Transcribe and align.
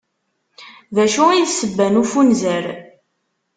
D 0.95 0.97
acu 1.03 1.23
i 1.31 1.41
d 1.47 1.49
ssebba 1.51 1.87
n 1.91 1.99
ufunzer? 2.01 2.65